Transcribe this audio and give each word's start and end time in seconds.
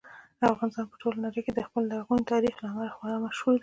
افغانستان 0.53 0.85
په 0.91 0.95
ټوله 1.01 1.17
نړۍ 1.25 1.41
کې 1.45 1.53
د 1.55 1.59
خپل 1.67 1.83
لرغوني 1.91 2.23
تاریخ 2.33 2.55
له 2.57 2.67
امله 2.71 2.91
خورا 2.95 3.17
مشهور 3.25 3.53
دی. 3.57 3.59